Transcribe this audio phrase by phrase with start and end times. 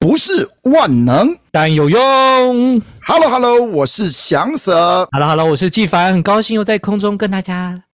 [0.00, 2.00] 不是万能，但有用。
[3.02, 5.06] Hello，Hello，hello, 我是翔 Sir。
[5.12, 7.84] Hello，Hello，我是纪凡，很高兴又在空中跟大家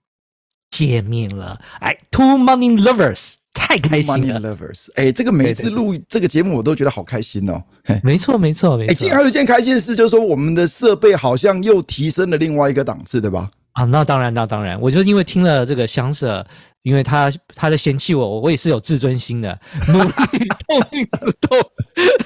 [0.71, 1.61] 见面了。
[1.81, 4.39] 哎，Two Money Lovers，太开心了。
[4.39, 7.61] Money Lovers，哎，这个每次录这个节目我都觉得好开心哦。
[8.05, 8.93] 没错，没错，没错。
[8.93, 13.51] 哎，今天还有一件开心的事，就是说我们的设备好像又提升了另外一个档次，对吧？
[13.73, 16.47] 啊，那当然，那当然，我就因为听了这个翔 Sir。
[16.87, 19.59] 因为他他在嫌弃我，我也是有自尊心的，
[19.93, 21.59] 努力痛定思痛。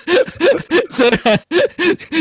[0.91, 1.41] 虽然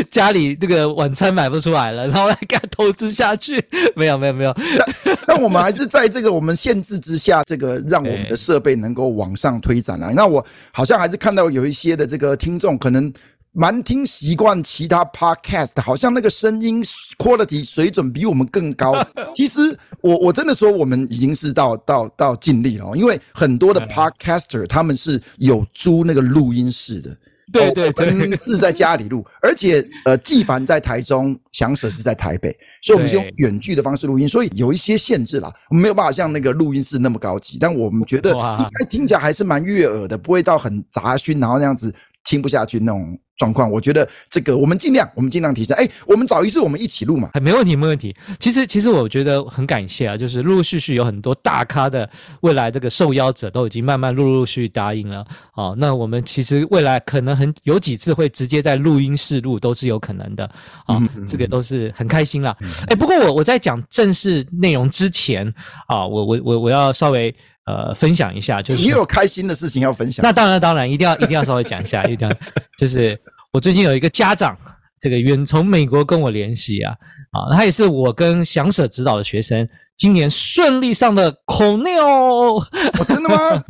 [0.10, 3.62] 家里这个晚餐买不出来了，然后来给他投资下去，
[3.94, 4.56] 没有没有没有。
[5.04, 10.10] 但但我们还是在这个我们限制之下，这个让我们的设备能够往上推展啊。
[10.16, 13.12] 那我好像还是看到有一些的这个听众可能。
[13.60, 16.82] 蛮听习惯其他 podcast，好像那个声音
[17.18, 18.96] quality 水准比我们更高。
[19.36, 27.18] 其实我我真的说，我们已经是到到到尽力了，因为很多的 podcaster 他们是有租那个录音室的，
[27.52, 41.94] 对对对，是在家里录， 而且呃，纪凡在台中，翔 Sir 是在台北，所以我们是用远距的方式录音，所以有一些限制啦，我们没有办法像那个录音室那么高级，但我们觉得应该听起来还是蛮悦耳的，不会到很杂讯，然后那样子
[42.30, 43.20] 听不下去那种。
[43.40, 45.74] 状况，我觉得这个我们尽量，我们尽量提升。
[45.78, 48.14] 哎，我们找一次我们一起录嘛，没问题，没问题。
[48.38, 52.10] 其实，其实我觉得很感谢啊，就是陆陆续续有很多大咖的
[52.42, 55.26] 未来这个受邀者都已经慢慢陆陆续续答应了。
[55.54, 60.44] 好，那我们其实未来可能很有几次会直接在录音室录，都是有可能的。
[60.86, 62.54] 啊，这个都是很开心啦。
[62.90, 65.48] 哎，不过我我在讲正式内容之前
[65.88, 67.34] 啊，我我我我要稍微。
[67.70, 70.24] 呃，分享一下，就是你有开心的事情要分享。
[70.24, 72.36] 那当然，当然，一定要，一定要稍微讲一下， 一定要，
[72.80, 73.20] 就是
[73.52, 74.58] 我最近有一个家长，
[75.00, 76.96] 这个远从美国跟我联系啊，
[77.32, 79.70] 啊，他也是我跟翔 Sir 指导的学生。
[80.00, 82.66] 今年顺利上的 Cornell，哦，
[83.06, 83.36] 真的吗？
[83.52, 83.62] 哇，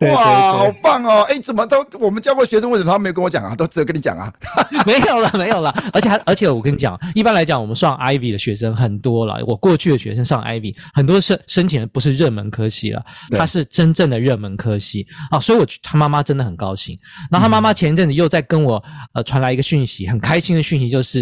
[0.00, 1.24] 对对对，好棒哦！
[1.28, 3.54] 哎，怎么都我们教过学生，为什么他没有跟我讲啊？
[3.54, 4.32] 都只有跟你讲啊？
[4.84, 5.72] 没有了，没有了。
[5.92, 9.36] 而且还而且我跟你讲，一般来讲，我们上 Ivy 的学生很多了。
[9.46, 15.38] 我过去的学生上 Ivy，很多申申请的不是热门科系了，他是真正的热门科系啊。
[15.38, 16.98] 所以我他妈妈真的很高兴。
[17.30, 18.82] 然后他妈妈前一阵子又在跟我
[19.14, 21.20] 呃传来一个讯息，很开心的讯息，就是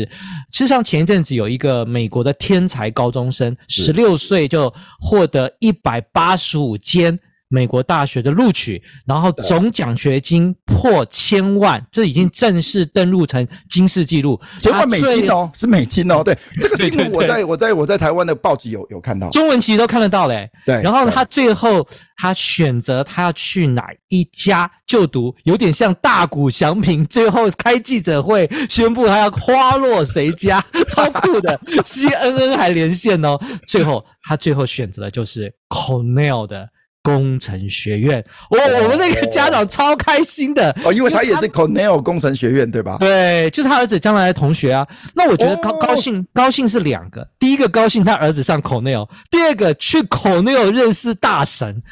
[0.51, 4.49] 事实上前一阵子有一个美国的天才高中生，十六岁。
[4.55, 14.41] 就获得一百八十五间美国大学的录取，然后总奖学金破千万，这已经正式登录成金氏纪录。
[14.60, 16.22] 千万美金哦，是美金哦。
[16.25, 20.50] 对，这个新闻我在我在我在台湾的报纸有有看到，中文其实都看得到嘞。
[20.66, 33.38] 对，然后他最后他选择他要去哪一家就读，有点像大谷祥平最后开记者会宣布他要花落谁家， 超酷的，CNN 还连线哦。
[33.69, 36.69] 最后他最后选择的就是 Cornell 的。
[37.05, 42.97] 工程学院，我我们那个家长超开心的哦，因为他也是 Cornell 工程学院，对吧？
[42.99, 44.89] 对，就是他儿子将来的同学啊。
[45.15, 51.83] 那我觉得高高兴高兴是两个，第一个高兴他儿子上 Cornell，第二个去 Cornell 认识大神。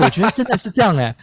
[0.00, 1.14] 我觉得真的是这样哎，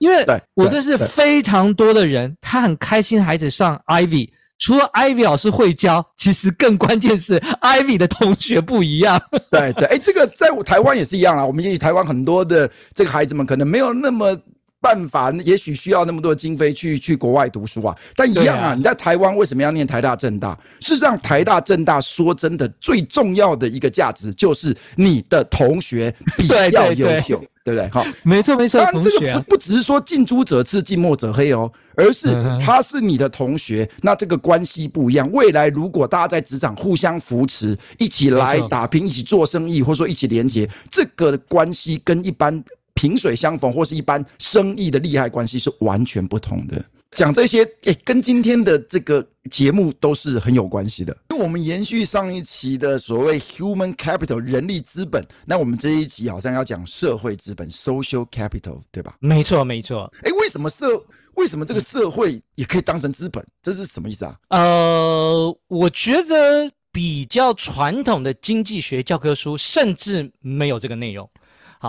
[0.00, 4.30] 因为 我认识非常多的人，他很开心孩子上 Ivy。
[4.58, 9.20] 除了 Ivy 老师会教，其实更关键是 Ivy 的同学不一样。
[9.50, 11.46] 对 对，哎，这个在台湾也是一样啊。
[11.46, 14.36] 我们也许台湾很多的这个孩子们可能没有那么
[14.80, 17.96] 办法，也许需要那么多经费去去国外读书啊。
[18.16, 20.58] 但一样啊，你在台湾为什么要念台大政大？
[20.80, 27.42] 事实上，台大政大说真的，最重要的一个价值就是你的同学比较优秀。
[27.68, 27.88] 对不对？
[27.90, 28.80] 好，没错没错。
[28.80, 32.28] 当然，这个不不只是说近朱者赤，近墨者黑哦，而是
[32.64, 35.30] 他是你的同学，那这个关系不一样。
[35.32, 42.62] 未来如果大家在职场互相扶持，一起来打拼，一起做生意，或者说一起连接，这个关系跟一般
[42.94, 46.82] 萍水相逢或是一般生意的利害关系是完全不同的。
[47.12, 51.16] 讲这些，哎，跟今天的这个节目都是很有关系的。
[51.30, 59.16] 因为我们延续上一期的所谓 human capital 人力资本，那我们这一集好像要讲社会资本 social capital，对吧？
[59.20, 60.12] 没错，没错。
[60.22, 60.86] 哎，为什么社
[61.34, 63.44] 为什么这个社会也可以当成资本？
[63.62, 64.36] 这是什么意思啊？
[64.50, 71.28] 呃，我觉得比较传统的经济学教科书甚至没有这个内容。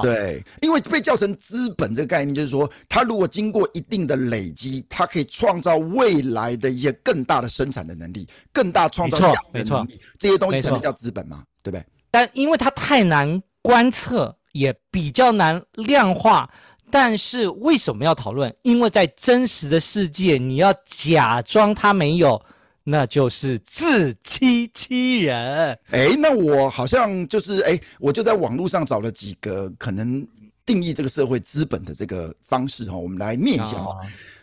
[0.01, 11.83] 对，因为被叫成资本这个概念，就是说，它如果经过一定的累积，它可以创造未来的一些更大的生产的能力，更大创造价值的能力，这些东西才能叫资本嘛，对不对？
[12.11, 16.49] 但因为它太难观测，也比较难量化。
[16.91, 18.55] 但是为什么要讨论？
[18.63, 22.41] 因为在真实的世界，你要假装它没有。
[22.89, 25.77] 那就是自欺欺人。
[25.91, 30.25] 哎，那我好像就是哎，我就在网络上找了几个可能
[30.65, 33.91] 定义这个社会资本的这个方式哈，我们来念一下哈。
[33.91, 33.97] 哦、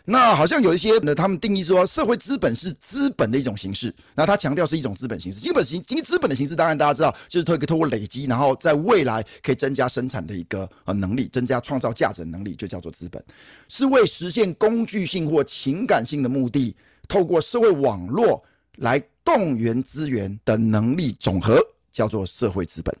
[0.05, 3.93] 那好像有一些呢，他们定义说社会资本是资本的一种形式。
[4.15, 13.21] 那他强调是一种资本形式，基本形，经资本的形式，当然大家知道，就是透过透过累积，然后在未来可以增加生产的一个呃能力，增加创造价值的能力，就叫做资本，
[13.67, 16.73] 是为实现工具性或情感性的目的。
[17.07, 18.43] 透过社会网络
[18.77, 21.59] 来动员资源的能力总和，
[21.91, 22.95] 叫做社会资本。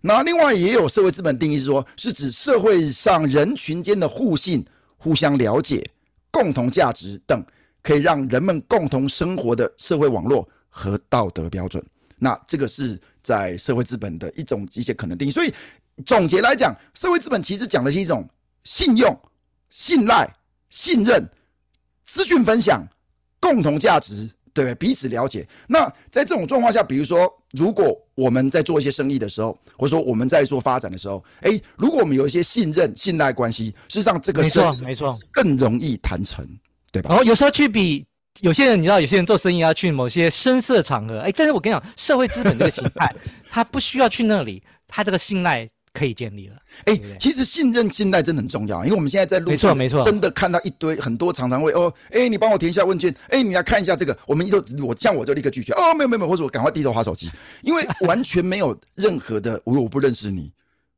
[0.00, 4.64] 那另外也有社会资本定义是说，是指社会上人群间的互信、
[4.96, 5.88] 互相了解、
[6.30, 7.44] 共同价值等，
[7.82, 11.84] 可以让人们共同生活的社会网络和道德标准。
[12.18, 15.30] 那这个是在社会资本的一种一些可能定义。
[15.30, 15.54] 所以
[16.04, 18.28] 总结来讲，社会资本其实讲的是一种
[18.64, 19.18] 信用、
[19.70, 20.28] 信赖、
[20.68, 21.26] 信任、
[22.04, 22.86] 资讯分享。
[23.40, 25.46] 共同价值，对不对，彼此了解。
[25.66, 36.46] 那在这种状况下，比如说，如果我们在做一些生意的时候，或者说我们在做发展的时候，诶，如果我们有一些信任、信赖关系，事实上这个没错，没错，更容易谈成，
[36.92, 37.08] 对吧？
[37.10, 38.04] 然后有时候去比
[38.40, 43.14] 有些人，你知道，有些人做生意要去某些深色场合，诶，但是我跟你讲，社会资本这个形态，
[43.50, 45.68] 他不需要去那里，他这个信赖。
[45.92, 57.28] 可以建立了，哎、欸，其实信任、信赖真的很重要，因为我们现在在路上，没错，没错，真的看到一堆很多常常会哦，哎、欸，你帮我填一下问卷，哎、欸，你来看一下这个，我们一都我这样我就立刻拒绝，哦，没有没有，或者我赶快低头划手机，
[57.62, 60.52] 因为完全没有任何的，我我不认识你，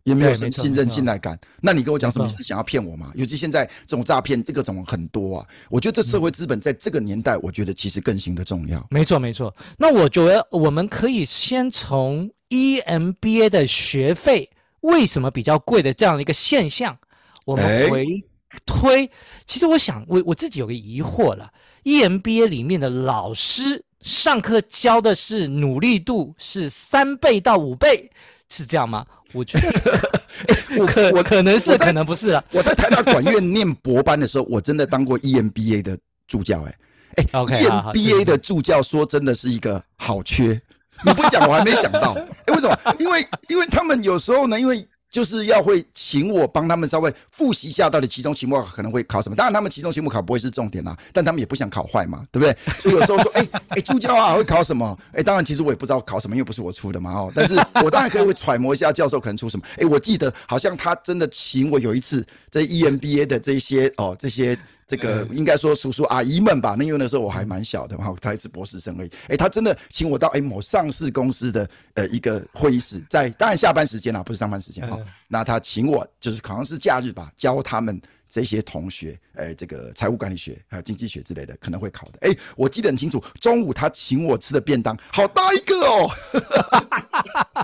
[0.04, 2.26] 也没有什么信任、信赖感，那你跟我讲什么？
[2.26, 3.10] 你是想要骗我吗？
[3.14, 8.86] 尤其现在这种诈骗，这个种很多啊，我觉得这社会资本在这个年代，我觉得其实更新的重要。
[8.90, 14.50] 没错没错，那我觉得我们可以先从 EMBA 的学费。
[14.82, 16.96] 为什么比较贵的这样的一个现象，
[17.44, 18.22] 我们回
[18.64, 19.06] 推。
[19.06, 19.10] 欸、
[19.46, 21.50] 其实我想，我我自己有个疑惑了
[21.84, 28.10] ：EMBA 里面的老师上课教的是努力度是三倍到五倍，
[28.48, 29.06] 是这样吗？
[29.32, 30.10] 我觉得，
[30.78, 32.44] 我、可我可能是，可能不是啊。
[32.50, 35.98] 我在台大管院念博班的时候，我真的当过 EMBA 的
[36.28, 36.76] 助教、欸，哎
[37.16, 40.60] 哎，OK，EMBA 的助教说真的是一个好缺。
[41.04, 42.14] 你不讲，我还没想到。
[42.46, 42.76] 哎，为什么？
[42.98, 49.36] 因为因为他们有时候呢，因为就是要会请我帮他们稍微复习一下，到底期中、期末可能会考什么。
[49.36, 52.56] 当然，他们期中、期末考不会是重点啦，但他们也不想考坏嘛，对不对？
[52.80, 54.96] 所以有时候说，哎哎，助教啊，会考什么？
[55.12, 57.32] 哎，当然，其实我也不知道考什么，因为不是我出的嘛，哦。
[57.34, 57.54] 但是
[57.84, 59.64] 我当然可以会揣摩一下教授可能出什么。
[59.76, 64.56] 哎，我记得好像他真的请我有一次在 EMBA 的这些哦这些。
[64.92, 69.10] 这个应该说叔叔阿姨们吧，那因为那时候我还蛮小的嘛，他还是博士生而已。
[69.28, 74.98] 哎，他真的请我到哎某上市公司的呃一个会议室，在当然下班时间啊，不是上班时间哈。
[75.28, 77.98] 那他请我就是好像是假日吧，教他们
[78.32, 82.18] 这些同学，哎，这个财务管理学还有经济学之类的可能会考的。
[82.22, 86.10] 哎，我记得很清楚，中午他请我吃的便当好大一个哦。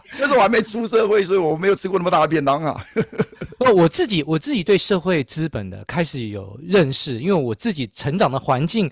[0.20, 2.86] 那时候我还没出社会，所以我没有吃过那么大的便当啊。
[3.58, 8.90] 那， 我自己我自己对社会资本的开始有认识，因为我自己成长的环境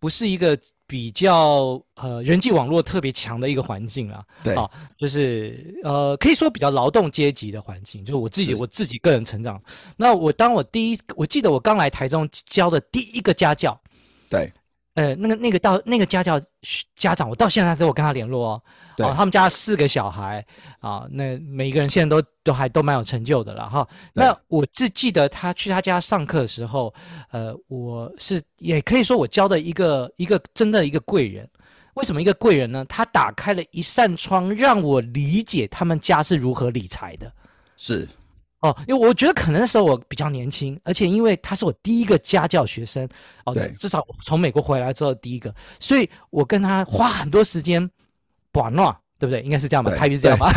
[0.00, 0.58] 不是一个
[0.88, 4.24] 比较呃人际网络特别强的一个环境啦。
[4.42, 9.62] 对，啊，就是呃可以说比较劳动阶级的环境，就是我自己我自己个人成长。
[9.96, 13.78] 那我当我第一，我记得我刚来台中教的第一个家教，
[14.28, 14.52] 对。
[14.98, 16.40] 呃，那个那个到那个家教
[16.96, 18.62] 家长，我到现在都有跟他联络哦。
[18.96, 20.44] 对哦，他们家四个小孩
[20.80, 23.86] 啊，那每一个人现在都都还都蛮有成就的了哈。
[24.12, 26.92] 对那我只记得他去他家上课的时候，
[27.30, 31.48] 呃，我是也可以说我教的一个一个真的一个贵人。
[31.94, 32.84] 为什么一个贵人呢？
[32.88, 37.32] 他打开了一扇窗，让我理解他们家是如何理财的。
[37.76, 38.08] 是。
[38.60, 43.08] 哦，因为我觉得可能那时候我比较年轻，而且因为他是我第一个家教学生，
[43.44, 47.88] 哦，对至少从美国回来之后第一个，所以我跟他花很多时间，
[48.54, 49.40] 玩闹，对不对？
[49.42, 49.94] 应该是这样吧？
[49.94, 50.52] 台语是这样吧？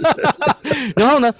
[0.96, 1.30] 然后呢，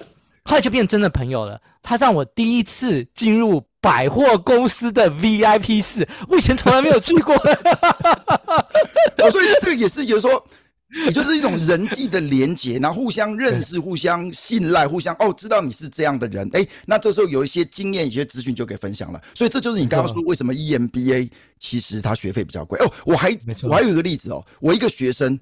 [0.45, 1.59] 后来就变真的朋友了。
[1.83, 7.35] 他让我第一次进入百货公司的 VIP 室，我以前从来没有去过。
[9.17, 10.45] 哦，所以这个也是，就是说。
[11.05, 19.21] 也就是一种人际的连结，然后互相认识、互相信赖、互相哦，知道你是这样的人，哎，那这时候有一些经验、一些资讯就可以分享了。
[19.35, 22.91] 所以这就是你刚刚说为什么 EMBA 其实他学费比较贵哦。
[23.05, 25.39] 我还我还有一个例子哦，我一个学生，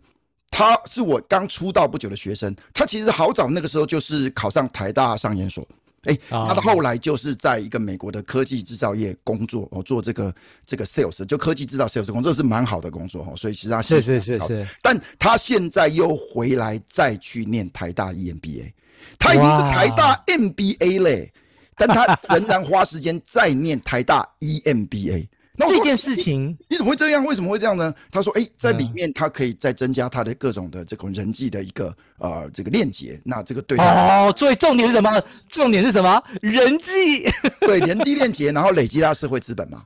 [0.50, 5.66] 他是我刚出道不久的学生，他其实好早那个时候就是考上台大上研所。
[6.06, 10.34] 哎、欸，他的后来就是在一个美国的科技制造业工作，哦，做这个
[10.64, 18.72] 这个 sales，就科技制造 sales 工作，这是蛮好的工作哦，所以其实他是是是是，但他现在又回来再去念台大 EMBA，
[19.18, 21.32] 他已经是台大 MBA 嘞，
[21.76, 25.28] 但他仍然花时间在念台大 EMBA。
[25.58, 27.24] 那这件事情你，你怎么会这样？
[27.24, 27.94] 为什么会这样呢？
[28.10, 33.20] 他说：“哎、欸，在里面他可以再增加他的各种的这种人际的一个呃这个链接。
[33.24, 35.22] 那这个对哦，所以重点是什么？
[35.48, 36.22] 重点是什么？
[36.42, 37.26] 人际
[37.60, 39.82] 对人际链接，然后累积他社会资本嘛。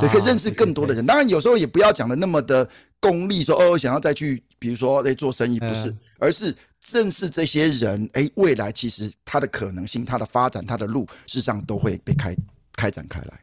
[0.00, 1.04] 对，可以认识更多的人。
[1.04, 2.68] 当然有时候也不要讲的那么的
[3.00, 12.34] 功利，说哦，想要再去比如说在做生意，不是，而是正是这些人，哎、欸，未来其实他的可能性、他的发展、他的路，事实上都会被开
[12.76, 13.40] 开展开来。”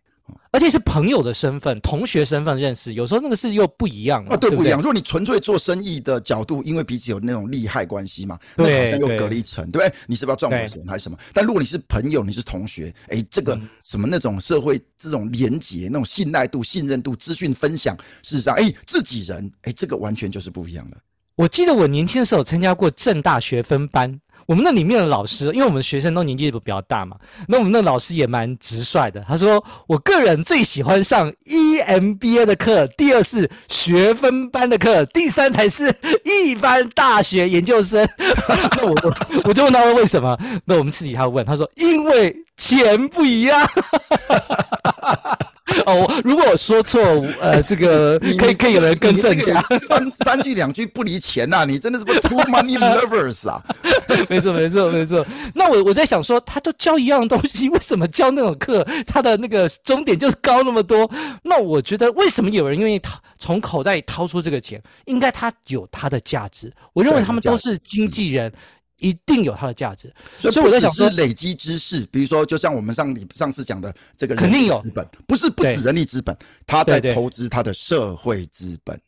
[0.51, 4.79] 而且是朋友的身份、同学身份认识，有时候那个事又不一样啊，对，对，不一样。
[4.79, 9.93] 如果你纯粹做生意的角度，因为彼此有那种利害关系嘛，那好像又隔了一层，对不对？
[10.07, 11.17] 你是不是要赚我钱还是什么？
[11.33, 20.97] 但如果你是朋友，你是同学，哎，这个什么那种社会这种连结、那种信赖度、信任度、资讯分享，事实上，哎，自己人，哎，这个完全就是不一样的。
[21.35, 24.19] 我记得我年轻的时候参加过正大学分班。
[24.45, 27.17] 我们那里面的老师，因为我们学生都年纪比较大嘛，
[27.47, 29.23] 那我们那老师也蛮直率的。
[29.27, 38.07] 他说：“我个人最喜欢上 EMBA 的课，第二是学分班的课，第三才是 一般大学研究生。
[38.77, 38.95] ”那我
[39.45, 40.37] 我就问他说为什么？
[40.65, 43.67] 那我们私底下问他说：“因为钱不一样。”
[45.85, 47.01] 哦，如果我说错，
[47.41, 49.61] 呃，这个可以可以有人更正一下。
[49.89, 53.61] 三三句两句不离钱呐，你真的是不 too money lovers 啊？
[54.29, 55.25] 没错没错没错。
[55.53, 61.09] 那我我在想说，他都教一样东西，为什么教那种课，他的那个终点就是高那么多？
[61.43, 64.81] 那我觉得，为什么有人愿意掏从口袋里掏出这个钱？
[65.05, 66.71] 应该他有他的价值。
[66.93, 68.51] 我认为他们都是经纪人。
[68.99, 76.35] 一定有它的价值，所以我在想说，累积知识，比如说，就像我们上你上次讲的这个，肯定有资本，不是不止人力资本，
[76.65, 78.99] 他在投资他的社会资本。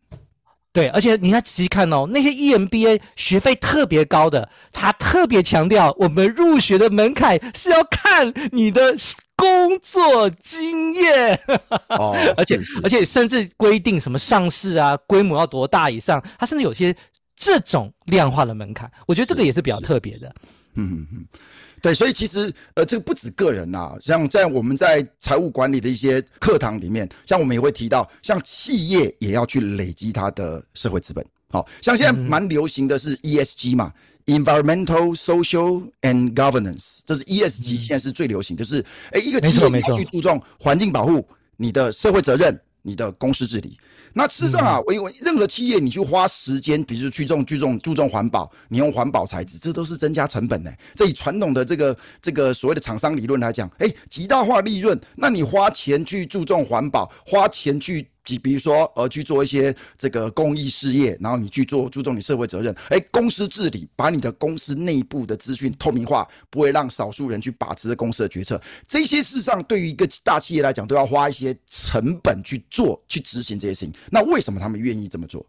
[0.72, 8.96] 对，而且你要仔细看哦，那些 EMBA 学费特别高的，他特别强调，我们入学的门槛是要看你的
[9.36, 11.40] 工作经验。
[11.90, 16.96] 哦， 而且而且甚至规定什么上市啊，规模要多大以上，他甚至有些。
[17.40, 20.28] 这种量化的门槛，我觉得这个也是比较特别的。
[20.76, 21.26] 嗯嗯嗯，
[21.82, 31.26] 对，所以其实呃，这个不止个人呐、啊，像在我们在财务管理的一些课堂里面，像我们也会提到，像企业也要去累积它的社会资本。
[31.50, 33.92] 好像现在蛮流行的是 ESG 嘛、
[34.26, 43.78] 嗯、，Environmental, Social and Governance，这是 ESG，现在是最流行，就是哎，一个企业要去注重环境保护、你的社会责任、你的公司治理。
[44.14, 50.76] 那事实上啊，我因为任何企业你去花时间，比如说去重注重注重环保，你用环保材质，这都是增加成本的。
[50.96, 58.08] 这以传统的这个这个所谓的厂商理论来讲，哎，极大化利润，那你花钱去注重环保，花钱去。
[58.38, 68.62] 比如说，呃，去做一些这个公益事业，然后你去做注重你社会责任，哎，公司治理，把你的公司内部的资讯透明化，不会让少数人去把持公司的决策。
[68.88, 73.94] 这些事实上对于一个大企业来讲，都要花一些成本去做，去执行这些事情。
[74.12, 75.46] 那为什么他们愿意这么做？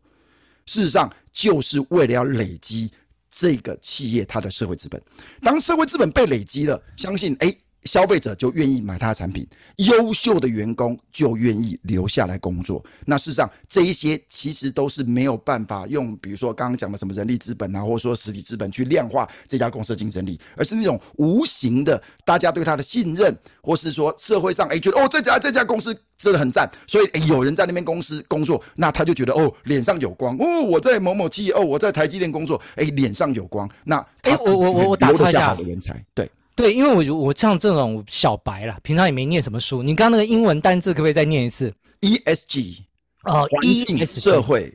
[0.66, 2.90] 事实上，就是为了要累积
[3.28, 5.02] 这个企业它的社会资本。
[5.42, 7.54] 当社会资本被累积了，相信哎。
[7.84, 9.46] 消费者就愿意买他的产品，
[9.76, 12.84] 优秀的员工就愿意留下来工作。
[13.06, 36.30] 那事实上，这一些其实都是没有办法用，比如说刚刚讲的什么人力资本啊，或者说实体资本去量化这家公司的竞争力，而是那种无形的，大家对他的信任，或是说社会上哎觉得哦这家这家公司真的很赞，所以哎有人在那边公司工作，那他就觉得哦脸上有光哦我在某某企业哦我在台积电工作，哎脸上有光，那哎我我我我打岔一下，好的人才对。
[36.60, 39.82] 对，因为我我像这种小白啦，平常也没念什么书。
[39.82, 42.78] 你刚刚那个英文单字可不可以再念一次？ESG
[43.24, 44.70] 哦，环境、社会、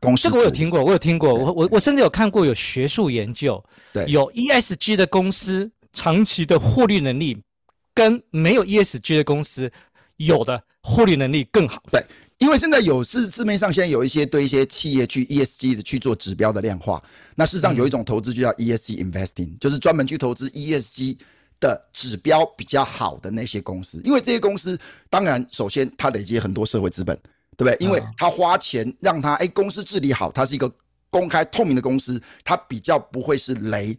[0.00, 0.22] 公司。
[0.22, 3.62] 这个我有听过，我有听过，我我我甚至有看过有学术研究，
[3.92, 7.36] 对，有 ESG 的公司长期的获利能力，
[7.92, 9.70] 跟没有 ESG 的公司
[10.16, 11.82] 有的获利能力更好。
[11.90, 12.02] 对。
[12.40, 17.00] 因为现在有市市面上现在有一些对一些企业去 ESG 的去做指标的量化，
[17.34, 21.18] 那事实上有一种投资就叫 ESG investing，就是专门去投资 ESG
[21.60, 24.78] 的指标比较好的那些公司，因为这些公司
[25.10, 27.14] 当然首先它累积很多社会资本，
[27.58, 27.76] 对不对？
[27.78, 30.72] 因为他花钱让他哎公司治理好，它是一个
[31.10, 33.92] 公开透明的公司，它比较不会是雷，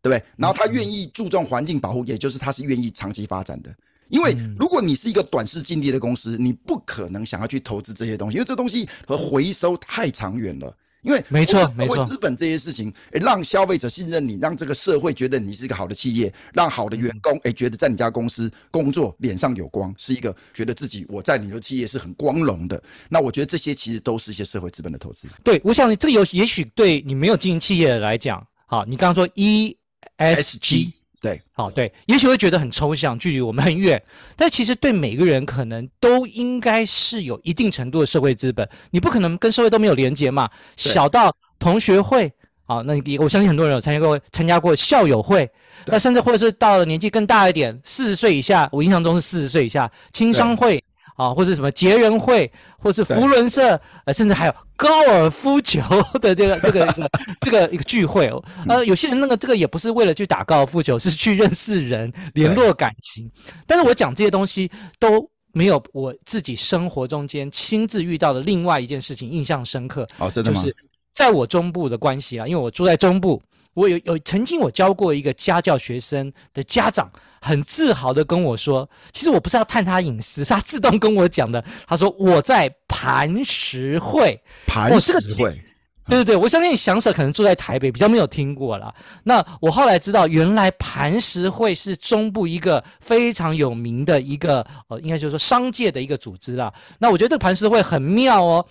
[0.00, 0.22] 对不对？
[0.36, 3.74] 然后他愿意注重环境保护，也就是他是愿意长期发展的。
[4.08, 10.76] 因为如果你是一个短视近利的公司，你不可能想要去投资这些东西，因为这东西和回收太长远了。
[11.02, 22.82] 因为没错，没错，资本这些事情，诶，让消费者信任你，让这个社会觉得你是一个好的企业，让好的员工诶觉得在你家公司工作脸上有光，是一个觉得自己我在你的企业是很光荣的。
[23.08, 25.28] 那我觉得这些其实都是一些社会资本的投资。
[25.44, 30.97] 对，我想这个有也许对你没有经营企业的来讲，好，你刚刚说 ESG。
[31.20, 34.00] 对，好，对，也许会觉得很抽象，距离我们很远，
[34.36, 38.68] 但其实对每个人可能都应该是有一定程度的社会资本。
[38.90, 40.48] 你不可能跟社会都没有连接嘛？
[40.76, 42.32] 小到同学会，
[42.66, 45.50] 啊，那我相信很多人有参加过参加过校友会，
[45.86, 50.82] 那甚至或者是到了年纪更大一点，四十岁以下，我印象中是四十岁以下，青商会。
[51.18, 55.82] 啊，或是什么结人会，或是福伦社，呃，甚至还有高尔夫球
[56.20, 57.10] 的这个这个
[57.40, 58.40] 这个一个聚会哦。
[58.68, 63.28] 呃，有些人那个这个也不是为了去打高尔夫球，是去认识人、联络感情。
[63.66, 64.70] 但是我讲这些东西
[65.00, 70.06] 都没有我自己生活中间亲自遇到的另外一件事情印象深刻。
[70.18, 70.62] 哦，真的吗？
[70.62, 70.76] 就是
[71.12, 73.42] 在我中部的关系啊，因为我住在中部。
[73.74, 77.08] 我有有曾经我教过一个家教学生的家长，
[77.40, 81.64] 很自豪的跟我说，其实我不是要探他隐私，是他自动跟我讲的。
[81.86, 85.60] 他说我在磐石会，磐石会，
[86.08, 88.92] 对对对，我相信想舍可能住在台北，比较没有听过啦。
[89.22, 96.72] 那我后来知道，原来磐石会是中部一个非常有名的一个呃，应该就是说商界的一个组织啦。
[96.98, 98.66] 那我觉得这个磐石会很妙哦。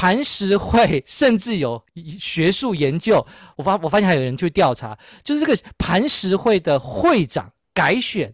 [0.00, 1.84] 磐石会甚至有
[2.18, 3.22] 学术研究，
[3.54, 8.32] 我发我发现还有人去调查，就是这个磐石会的会长改选，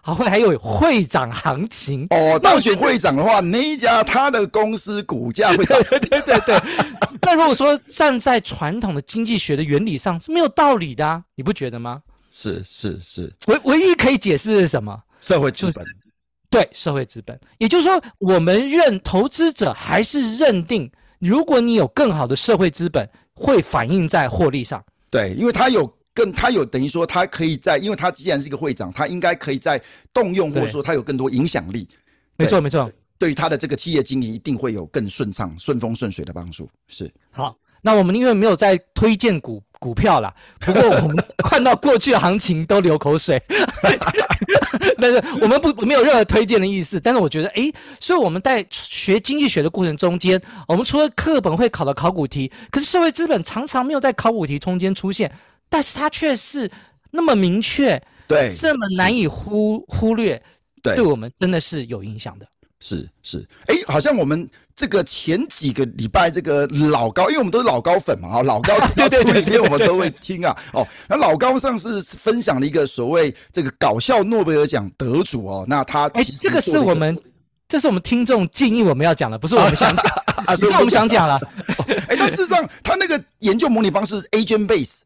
[0.00, 2.38] 还会还有会长行情哦。
[2.38, 6.62] 当选会长的话，那一家他的公司股价会对对对对。
[7.22, 12.00] 那 如果说站在传统的经济学的原理上是没有道理的啊，你不觉得吗？
[12.30, 14.96] 是是是，唯唯一可以解释是什么？
[15.20, 15.84] 社会资本。
[16.48, 24.84] 对，社会资本，也就是说，我们认投资者还是认定，如果你有更好的社会资本，会反映在获利上。
[25.10, 29.80] 对，因为他有更，他有等于说，他可以在，因为他既然是一个会长，他应该可以在
[30.12, 31.88] 动用，或者说他有更多影响力。
[32.36, 36.68] 没错，没错，对于他的这个企业经营，一定会有更顺畅、顺风顺水的帮助。
[36.86, 37.10] 是。
[37.30, 43.40] 好，那我们因为没有在推荐股股票啦，不过我们看到过去的行情都流口水。
[45.00, 55.32] 但是我们不没有任何推荐的意思，但是我觉得，诶，所以我们在学经济学的过程中间，我们除了课本会考的考古题，可是社会资本常常没有在考古题中间出现，
[55.68, 56.70] 但是它却是
[57.10, 60.40] 那么明确，对，这么难以忽忽略，
[60.82, 62.46] 对，对我们真的是有影响的。
[62.80, 70.56] 是是，哎，好像我们这个前几个礼拜这个老高，因为我们都是老高粉嘛，啊，老高对 对对，里面我们都会听啊。
[70.72, 77.18] 哦，那老高上次分享了一个所谓这个搞笑诺贝尔奖得主哦，那他哎，这个是我们，
[77.66, 80.06] 这是我们听众建议我们要讲的，不是我们想讲，
[80.46, 81.40] 啊，是我们想讲了。
[82.06, 84.98] 哎，但事实上他那个研究模拟方式 agent base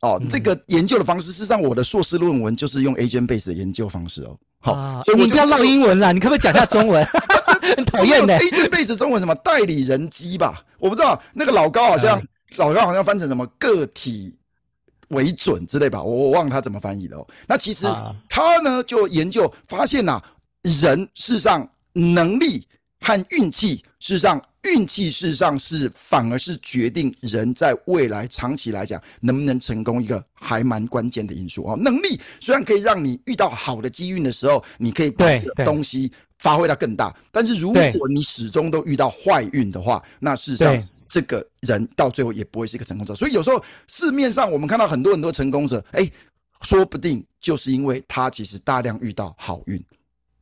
[0.00, 4.36] 哦，这个研究的方式，事实上我的硕士论文就是用 agent base 的研究方式哦。
[4.62, 7.06] 好，啊、所以你不要浪英文啦，你可不可以讲一下中文？
[7.60, 8.38] 很 讨厌的。
[8.38, 10.64] Agent-Base 中文什么代理人机吧？
[10.78, 11.20] 我不知道。
[11.32, 14.36] 那个老高好像、嗯、老高好像翻成什么个体
[15.08, 16.02] 为准之类吧？
[16.02, 17.26] 我我忘了他怎么翻译的哦。
[17.46, 17.86] 那其实
[18.28, 20.24] 他呢就研究发现呐、啊，
[20.62, 22.66] 人事实上能力
[23.00, 24.40] 和运气事实上。
[24.64, 31.76] 运气事实上是反而是决定人在未来长期来讲能不能成功一个还蛮关键的因素哦。
[31.78, 35.26] 能力虽然可以让你遇到好的机运的时候，你可以把
[35.64, 43.14] 东西发挥到更大，但是如果你始终都遇到坏运的话，那事实上这个人到最后也不会是一个成功者。
[43.14, 46.06] 所以有时候市面上我们看到很多很多成功者，哎，
[46.62, 49.82] 说不定就是因为他其实大量遇到好运，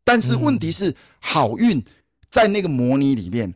[0.03, 1.81] 但是问题是好运
[2.31, 3.55] 在那个模拟里面。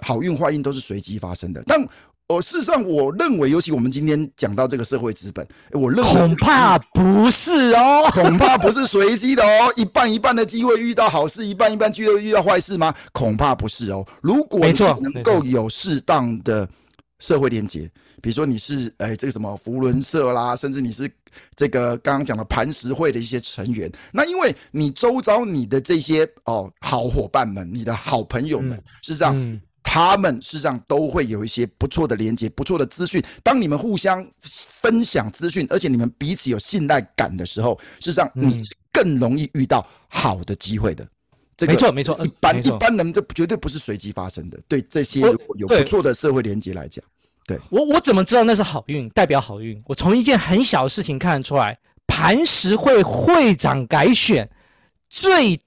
[0.00, 1.80] 好运坏运都是随机发生的，但
[2.28, 12.92] 我、呃、事实上我认为，尤其我们今天讲到这个社会资本，我认为恐怕不是哦，恐怕不是随机的哦，一半一半的机会遇到好事，一半一半机会遇到坏事吗？
[13.12, 14.04] 恐怕不是哦。
[14.20, 16.68] 如果你能够有适当的
[17.20, 17.88] 社会连接，
[18.20, 21.08] 比如说你是哎这个什么福伦社啦，甚至你是
[21.54, 29.40] 这个刚刚讲的磐石会的一些成员，那因为你周遭你的这些哦好伙伴们，你的好朋友们，事实上。
[29.40, 33.22] 嗯他们事实上都会有一些不错的连接、不错的资讯。
[33.44, 41.06] 当你们互相分享资讯，而且你们彼此有信赖感的时候，事实上你更容易遇到好的机会的。
[41.56, 44.60] 这个没错没错，一般一般人这绝对不是随机发生的。
[44.66, 47.02] 对这些有不错的社会连接来讲，
[47.46, 49.80] 对我我怎么知道那是好运，代表好运？
[49.86, 54.50] 我从一件很小的事情看得出来，磐石会会长改选，
[55.08, 55.58] 最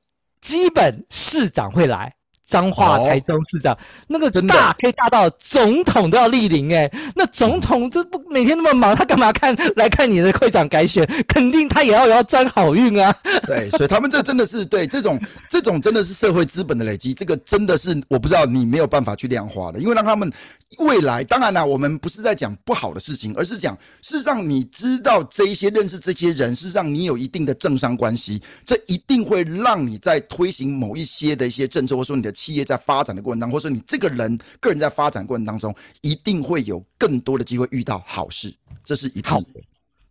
[0.42, 2.14] 基本市长会来。
[2.50, 11.06] 彰化台中市长、哦、那个大可以大到总统都要莅临哎，那总统这不每天那么忙，他干嘛看 来看你的会长改选？
[11.28, 13.16] 肯定他也要要沾好运啊。
[13.46, 20.32] 对，所以他们这真的是对这种这种真的是社会资本的累积，这个真的是我不知道你没有办法去量化的，因为让他们
[20.80, 32.34] 未来当然啦，我们不是在讲不好的事情，而是讲事实上你知道这一些认识这些人，事实上你有一定的政商关系，这一定会让你在推行某一些的一些政策，或者说你的。
[32.40, 38.54] 企业在发展的过程当中，或者说你这个人个人在发展过程当中，一定会有更多的机会遇到好事，
[38.86, 39.62] 这是一定的。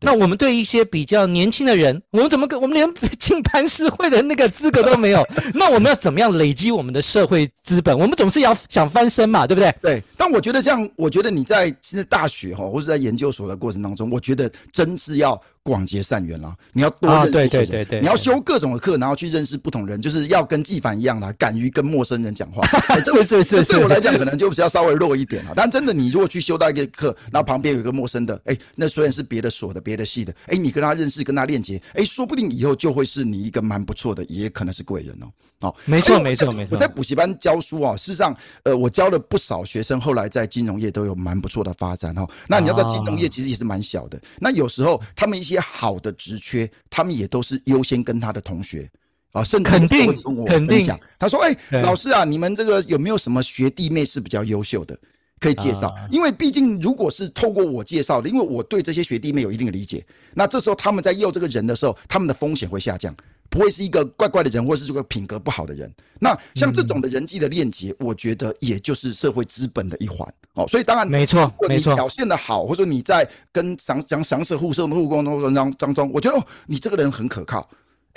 [0.00, 5.26] 那我们对一些比较年轻的人，我们怎么跟我们连进磐石会的那个资格都没有？
[5.54, 7.98] 那我们要怎么样累积我们的社会资本？
[7.98, 9.74] 我们总是要想翻身嘛，对不对？
[9.82, 10.02] 对。
[10.16, 16.54] 但我觉得这样，我觉得你在现在大学哈，或者在研究所的过程当中，我觉得真是要广结善缘啦。
[16.72, 22.66] 你要多认识人，对对对对，你要修各种的课，然后去认识不同人，就是要跟纪凡一样啦，敢于跟陌生人讲话。
[23.04, 23.72] 是是是是。
[23.74, 25.52] 对我来讲，可能就比较稍微弱一点了。
[25.54, 35.26] 但真的，你如果去修到一个课，然后旁边有一个陌生的，哎，那虽然是别的所的、别的系的，哎，你跟他认识、跟他链接，哎，说不定以后就会是你一个蛮不错的，也可能是贵人哦。
[35.60, 36.76] 哦，没错没错没错。
[36.76, 42.24] 我在补习班教书啊，事实上，呃，我教了不少学生，后来在金融业都有蛮不错的发展哦。
[42.46, 44.20] 那你要在，金融业其实也是蛮小的。
[44.38, 48.90] 那有时候他们一些好的职缺，他们也都是优先跟他的同学
[49.32, 49.86] 啊，甚至会
[50.22, 50.98] 跟我分享。
[51.18, 54.98] 他说：“哎，老师啊，你们这个有没有什么学弟妹是比较优秀的，
[55.38, 55.94] 可以介绍？
[56.10, 63.14] 因为毕竟如果是透过我介绍的，因为我对这些学弟妹有一定的理解，那这时候他们在要这个人的时候，他们的风险会下降。”
[63.50, 65.92] 不会是一个怪怪的人，或是这个品格不好的人。
[66.20, 70.66] 那像这种的人际的链接，我觉得也就是社会资本的一环哦。
[70.68, 71.94] 所以当然，没错，没错。
[71.94, 77.68] 表现的好，或者说你在跟讲讲详细互社的互动当当中，我觉得哦，你这个人很可靠，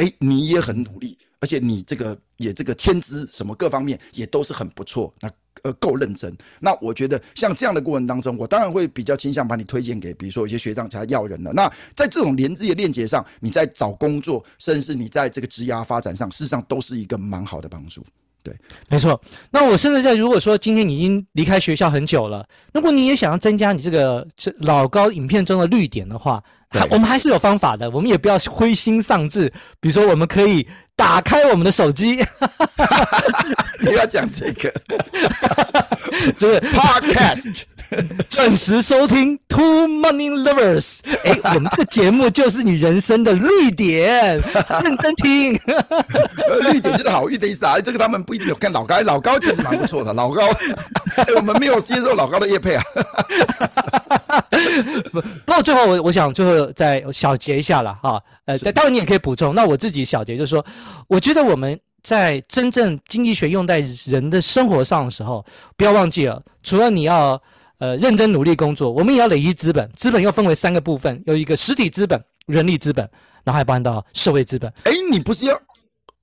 [0.03, 5.13] 哎，你也很努力，而且你这个也这个天资什么各方面也都是很不错。
[5.21, 5.29] 那。
[5.63, 6.35] 呃，够认真。
[6.59, 11.53] 那我觉得像这样的过程当中，我当然会比较倾向把你推荐给，比如说有些学长其他要人了。
[11.53, 18.03] 那在这种连接链接上，你在找工作，甚至你在这个职涯发展上，事实上都是一个蛮好的帮助。
[18.43, 18.55] 对，
[18.89, 19.19] 没错。
[19.51, 24.27] 那我甚至在如果说今天你已经离开学校很久了，如果你也想要增加你这个
[24.61, 27.89] 老高影片中的绿点的话，还我们还是有方法的。
[27.91, 29.51] 我们也不要灰心丧志。
[29.79, 32.23] 比如说，我们可以打开我们的手机。
[33.81, 34.73] 你要讲这个，
[36.37, 37.61] 就是 Podcast。
[38.29, 44.41] 准时收听 Two Money Lovers，哎，我们的节目就是你人生的绿点，
[44.83, 45.53] 认真听。
[46.61, 50.13] 绿点就是好运的意思啊， 这个他们不一定有看老高，老高其实蛮不错的。
[50.13, 50.47] 老高，
[51.35, 52.83] 我们没有接受老高的叶配啊。
[55.11, 59.53] 不，过最后我我想最后再小结一下了哈，呃，当然你也可以补充。
[59.53, 60.65] 那我自己小结就是说，
[61.07, 67.41] 我觉得我们在真正经济学用在人的生活上的时候，不要忘记了，除了你要。
[67.81, 69.89] 呃，认真努力工作，我们也要累积资本。
[69.95, 73.03] 资本又分为三个部分，有一个实体资本、人力资本，
[73.43, 74.71] 然后还包含到社会资本。
[74.83, 75.59] 哎，你不是要，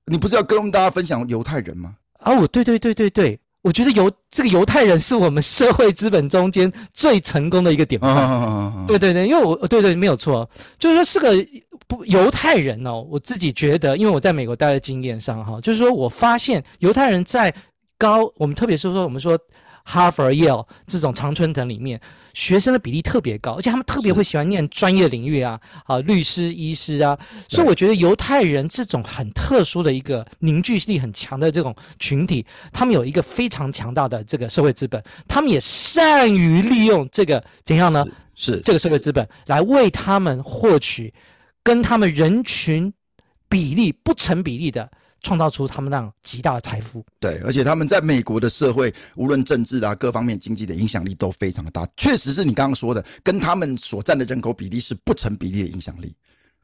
[0.05, 1.95] 你不是要跟大家分享犹太人吗？
[2.19, 8.09] 啊，我对对对对对，我觉得犹这个犹太人是我们社会资本中间最成功的一个典范。
[8.09, 11.45] 啊、对对对，因为我对对没有错，就是说是个
[11.89, 13.05] 不犹太人哦。
[13.11, 17.53] 我自己觉得，因为我在美国待的经验上哈，就是说我发现犹太人在
[17.97, 19.37] 高，我们特别是说我们说。
[19.91, 21.99] 哈佛、耶鲁这种常春藤里面，
[22.35, 27.17] 学生的比例特别高，而且他们特别会喜欢念专业领域啊，啊，律师、医师啊。
[27.47, 38.05] 所以我觉得犹太人这种很特殊的一个凝聚力很强的这种群体，他们有一个非常强大的这个社会资本，他们也善于利用这个怎样呢？
[38.35, 41.11] 是，是这个社会资本来为他们获取
[41.63, 42.93] 跟他们人群
[43.49, 44.91] 比例不成比例的。
[45.21, 56.15] 创造出他们那样极大的财富，对，而且他们在美国的社会，无论政治啊各方面经济的影响力都非常的大，确实是你刚刚说的，跟他们所占的人口比例是不成比例的影响力。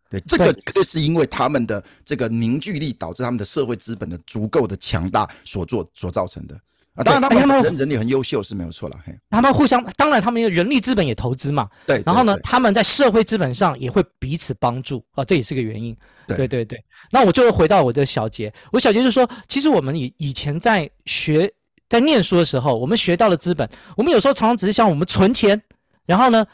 [0.10, 6.60] 对，这个绝对是因为他们的这个凝聚力导致他们的社会资本的足够的强大所做所造成的。
[6.96, 8.98] 啊，当然他们人人力很优秀是没有错了。
[9.06, 11.70] 嘿，他们互相，当然他们人力资本也投资嘛。
[11.86, 15.96] 对，然后呢，他们在社会资本上也会彼此帮助啊，这也是个原因。
[16.26, 21.52] 对对对，那我就会回到我的小结，我小结就是说，其实我们以以前在学
[21.90, 25.62] 在念书的时候，我们学到了资本，我们有时候常常只是想我们存钱，
[26.06, 26.46] 然后呢，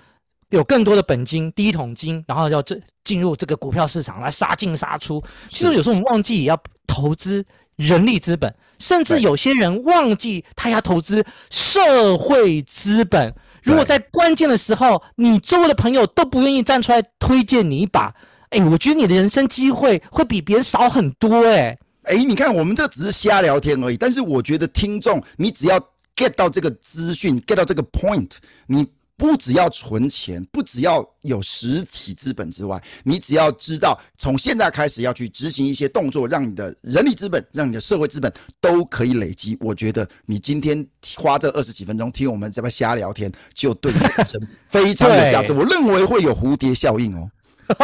[0.49, 5.23] 有更多的本金，第一桶金，然后要这进入这个股票市场来杀进杀出。
[5.49, 7.45] 其实有时候我们忘记也要投资
[7.81, 13.33] 人力资本，甚至有些人忘记他要投资社会资本。
[13.63, 18.13] 如果在关键的时候，你周围的朋友都不愿意站出来推荐你一把，
[18.49, 21.77] 哎，我觉得你的人生机会会比别人少很多，哎。
[22.03, 23.95] 哎，你看，我们这只是瞎聊天而已。
[23.95, 25.79] 但是我觉得听众，你只要
[26.15, 28.31] get 到这个资讯，get 到这个 point，
[28.65, 28.87] 你
[29.21, 39.55] 不只要存钱，不只要有实体资本之外，你只要知道从现在开始要去执行一些动作，让你的人力资本，让你的社会资本都可以累积。
[39.61, 40.83] 我觉得你今天
[41.17, 45.53] 花这二十几分钟听我们这边瞎聊天，就对人生非常有价值。
[45.53, 47.29] 我认为会有蝴蝶效应哦。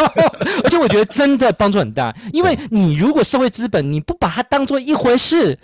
[0.63, 5.60] 而且我觉得真的帮助很大，因为你如果社会资本你不把它当做一回事，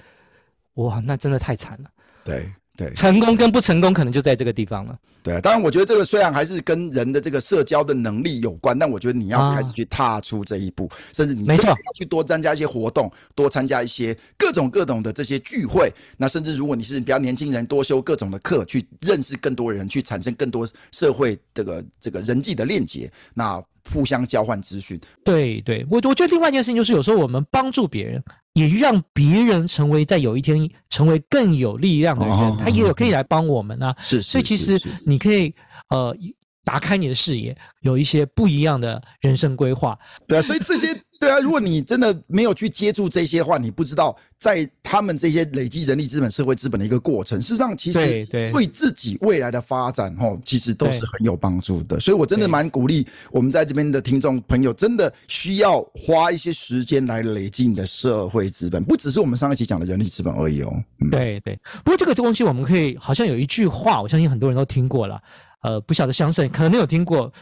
[0.76, 1.90] 哇，那真的太惨了。
[2.24, 4.98] 对对，成功跟不成功可能就在这个地方了。
[5.22, 15.94] 对啊，当然我觉得这个虽然还是跟人的这个社交的能力有关，但我觉得你要开始去踏出这一步，啊、甚至你没错要去多参加一些活动，多参加一些各种各种的这些聚会。
[16.18, 23.12] 那甚至如果你是比较年轻人，多修各种的课，去认识更多人，去产生更多社会这个这个人际的链接。
[23.36, 33.96] 那互相交换资讯，对对，我我觉得另外一件事情就是，有时候我们帮助别人，也让别人成为在有一天成为更有力量的人，哦、他也有可以来帮我们啊。
[34.00, 35.54] 是，所以其实你可以
[35.90, 36.16] 呃
[36.64, 39.98] 打开你的视野，有一些不一样的人生规划。
[40.28, 41.00] 对啊，所以这些。
[41.20, 51.98] 对啊，如果你真的没有去接触这些话，你不知道在他们这些累积人力资本、社会资本的一个过程，事实上其实对自己未来的发展，吼，其实都是很有帮助的。
[51.98, 60.84] 所以我真的蛮鼓励我们在这边的听众朋友，真的需要花一些时间来累积你的社会资本，不只是我们上一期讲的人力资本而已哦。
[61.00, 65.22] 嗯、对对，不过这个东西我们可以好像有一句话，我相信很多人都听过了，
[65.64, 67.34] 呃，不晓得相信可能没有听过。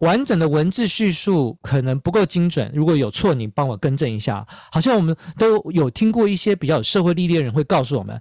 [0.00, 4.46] 完整的文字叙述可能不够精准，如果有错，你帮我更正一下。
[4.70, 8.20] 好像我们都有听过一些比较有社会历练的人会告诉我们，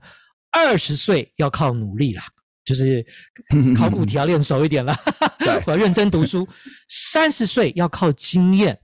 [0.51, 2.23] 二十岁要靠努力啦，
[2.65, 3.05] 就是
[3.77, 4.99] 考古题要练熟一点啦，
[5.67, 6.47] 我要认真读书。
[6.89, 8.75] 三十岁要靠经验，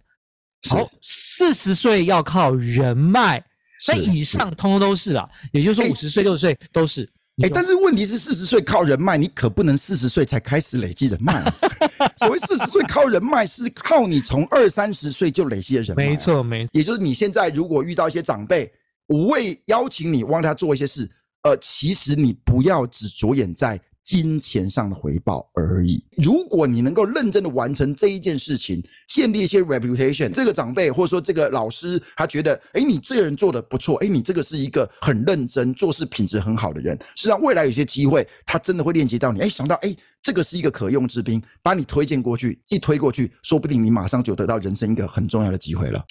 [0.69, 3.43] 好，四十岁要靠人脉，
[3.87, 7.11] 那以上通通都是啦，也就是说五十岁、六十岁都是。
[7.41, 11.33] 哎、欸，但是问题是，四十岁靠人脉，你可不能四十岁才开始累积人脉。
[11.41, 11.55] 啊
[12.19, 16.05] 所谓四十岁靠人脉，是靠你从二三十岁就累积的人脉。
[16.05, 16.69] 没错，没错。
[16.73, 18.71] 也就是你现在如果遇到一些长辈，
[19.07, 21.09] 无谓邀请你帮他做一些事，
[21.41, 23.81] 呃，其实你不要只着眼在。
[24.03, 26.03] 金钱上的回报而已。
[26.17, 36.97] 如果你能够认真的完成这一件事情，建立一些 reputation，这个长辈或者说这个老师，他觉得，哎，你这个人做得不错，哎，你这个是一个很认真、做事品质很好的人。
[37.15, 39.39] 实际上，未来有些机会，他真的会链接到你。
[39.39, 46.03] 哎，想到，哎，这个是一个可用之兵，把你推荐过去，一推过去，说不定你马上就得到人生一个很重要的机会了。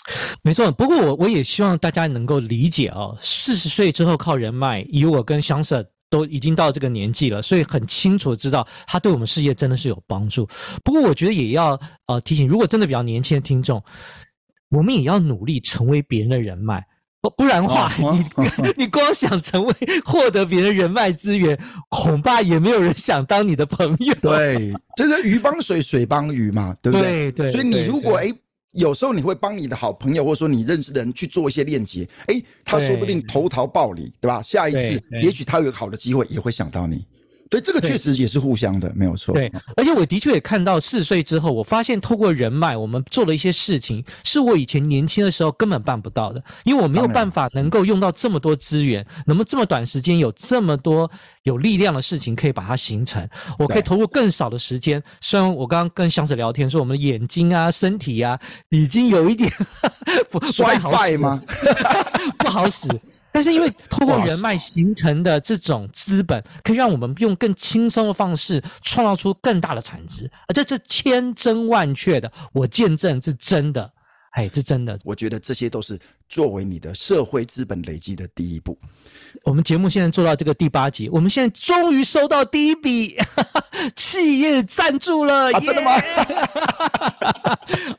[0.42, 5.87] 没错，不过我我也希望大家能够理解哦，四十岁之后靠人脉，以我跟香舍。
[6.12, 10.46] 都已经到这个年纪了，所以很清楚知道他对我们事业真的是有帮助。
[10.85, 13.83] 不过我觉得也要呃提醒，如果真的比较年轻的听众，
[14.68, 16.85] 我们也要努力成为别人的人脉，
[17.22, 24.14] 不不然的话，哦、你、哦、 你光想成为获得别人人脉资源，恐怕也没有人想当你的朋友。
[24.20, 27.33] 对，这是鱼帮水，水帮鱼嘛，对不对？
[27.33, 27.51] 对对。
[27.51, 28.31] 所以你如果哎。
[28.72, 34.42] 有时候你会帮你的好朋友，或者说你认识的人去做一些链接，哎，他说不定投桃报李，对吧？
[34.42, 37.04] 下一次也许他有好的机会，也会想到你。
[37.52, 39.34] 对，这个确实也是互相的，没有错。
[39.34, 51.10] 对，而且我的确也看到四十岁之后，我发现透过人脉，我们做了一些事情，是我以前年轻的时候根本办不到的，因为我没有办法能够用到这么多资源，那么这么短时间有这么多
[51.42, 55.02] 有力量的事情可以把它形成，我可以投入更少的时间。
[55.20, 59.52] 虽然我刚刚跟祥子聊天说，我们的眼睛啊、身体啊，已经有一点
[60.30, 61.42] 不衰败吗？
[62.38, 62.88] 不好使。
[63.33, 73.90] 但是因为透过人脉形成的这种资本，可以让我们用更轻松的方式创造出更大的产值，而这是千真万确的，我见证是真的，
[74.33, 74.99] 哎，是真的。
[75.03, 75.99] 我觉得这些都是
[76.33, 78.79] 作为你的社会资本累积的第一步。
[79.45, 83.16] 我们节目现在做到这个第八集，我们现在终于收到第一笔
[83.95, 85.66] 企业赞助了，啊 yeah!
[85.66, 85.92] 真的吗？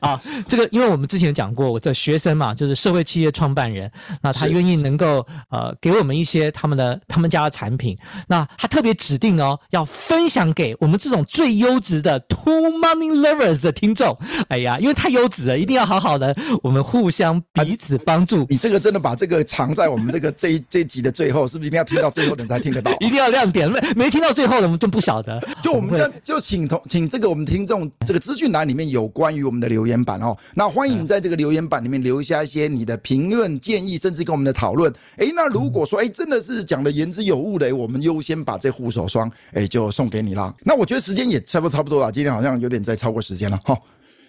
[0.00, 7.96] 啊，这个因为我们之前讲过，我的学生嘛，就是社会企业创办人，那他愿意能够呃给我们一些他们的他们家的产品，
[8.28, 14.16] 那他特别指定哦要分享给我们这种最优质的 Two Money Lovers 的听众。
[14.48, 18.46] 哎呀，因为太优质了，一定要好好的，我们互相彼此帮帮助。
[18.48, 22.90] 你这个真的把这个藏在我们这个 这一这一集的最后，是不是一定要听到最后的人才听得到？
[23.00, 25.40] 一定要亮点，没没听到最后的我们就不晓得。
[25.62, 34.92] 就我们这就请同请这个我们听众这个资讯栏里面有关于我们的留言板哦，那欢迎你在这个留言板里面留下一些你的评论建议，甚至跟我们的讨论。
[35.16, 40.54] 哎，那如果说哎真的是讲的言之有物的，我们优先把这护手霜哎就送给你啦。
[40.62, 43.76] 那我觉得时间也差不多差不多了，今天好像有点在超过时间了哈。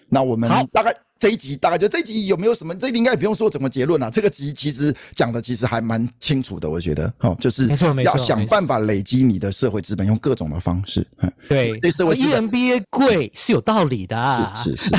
[0.08, 2.74] 那我们大概这一集大概就这一集有没有什么？
[2.74, 4.10] 这应该也不用说怎么结论了。
[4.10, 7.68] 这个集其实讲的其实还蛮清楚的，我觉得哦，就是
[8.04, 11.06] 要想办法累积你的社会资本，用各种的方式。
[11.48, 14.96] 对，这社会资本 EMBA 贵是有道理的，是是是。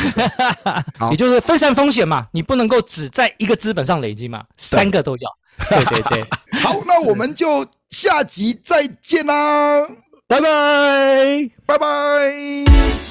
[0.97, 5.37] 好，也就是分散风险嘛，你不能够只在一个资本上累积嘛，三个都要。
[5.69, 6.25] 对对对。
[6.61, 9.87] 好，那我们就下集再见啦，
[10.27, 13.06] 拜拜，拜拜。